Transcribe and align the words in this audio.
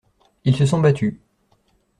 Ils 0.45 0.55
se 0.55 0.65
sont 0.65 0.79
battus. 0.81 1.19